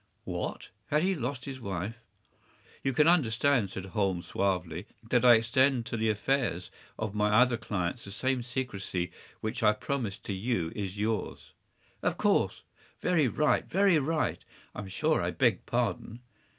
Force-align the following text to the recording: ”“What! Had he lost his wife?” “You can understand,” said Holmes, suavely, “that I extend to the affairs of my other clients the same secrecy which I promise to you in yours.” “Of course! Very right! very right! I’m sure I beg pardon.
”“What! 0.23 0.69
Had 0.87 1.03
he 1.03 1.13
lost 1.13 1.45
his 1.45 1.59
wife?” 1.61 1.93
“You 2.83 2.91
can 2.91 3.07
understand,” 3.07 3.69
said 3.69 3.85
Holmes, 3.85 4.25
suavely, 4.25 4.87
“that 5.11 5.23
I 5.23 5.35
extend 5.35 5.85
to 5.85 5.95
the 5.95 6.09
affairs 6.09 6.71
of 6.97 7.13
my 7.13 7.29
other 7.39 7.55
clients 7.55 8.03
the 8.05 8.11
same 8.11 8.41
secrecy 8.41 9.11
which 9.41 9.61
I 9.61 9.73
promise 9.73 10.17
to 10.17 10.33
you 10.33 10.69
in 10.69 10.85
yours.” 10.93 11.51
“Of 12.01 12.17
course! 12.17 12.63
Very 12.99 13.27
right! 13.27 13.65
very 13.65 13.99
right! 13.99 14.43
I’m 14.73 14.87
sure 14.87 15.21
I 15.21 15.29
beg 15.29 15.67
pardon. 15.67 16.21